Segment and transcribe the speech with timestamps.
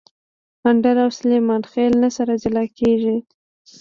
[0.69, 3.17] اندړ او سلیمان خېل نه سره جلاکیږي